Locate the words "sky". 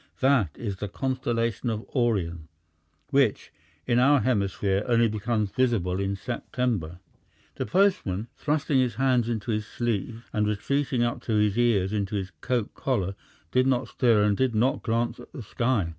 15.43-15.89